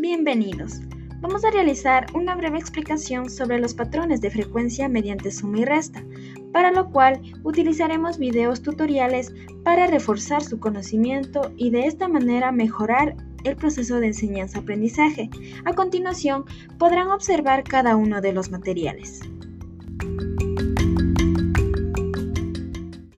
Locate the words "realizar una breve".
1.50-2.56